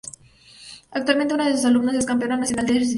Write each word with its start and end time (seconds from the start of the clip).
Actualmente 0.89 1.35
una 1.35 1.47
de 1.47 1.55
sus 1.55 1.65
alumnas 1.65 1.93
es 1.93 2.07
campeona 2.07 2.35
nacional 2.35 2.65
de 2.65 2.71
esgrima. 2.71 2.89